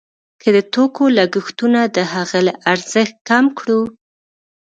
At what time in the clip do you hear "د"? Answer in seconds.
0.55-0.57, 1.95-1.97